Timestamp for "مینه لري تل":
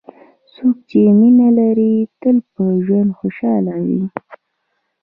1.19-2.37